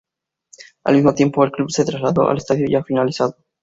Al 0.85 0.95
mismo 0.95 1.13
tiempo, 1.13 1.43
el 1.43 1.51
club 1.51 1.69
se 1.69 1.85
trasladó 1.85 2.27
al 2.27 2.37
estadio 2.37 2.65
ya 2.67 2.83
finalizado. 2.83 3.35